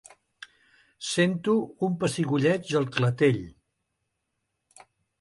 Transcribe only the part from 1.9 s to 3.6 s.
pessigolleig al clatell.